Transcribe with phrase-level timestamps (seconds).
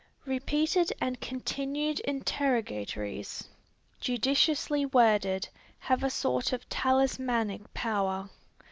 [0.25, 3.47] Repeated and continued interrogatories,
[3.99, 8.27] judiciously worded, have a sort of talismanic power.